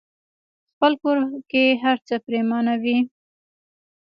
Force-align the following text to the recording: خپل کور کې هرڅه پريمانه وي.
خپل 0.69 0.91
کور 1.01 1.17
کې 1.51 1.63
هرڅه 1.83 2.15
پريمانه 2.25 2.73
وي. 2.83 2.97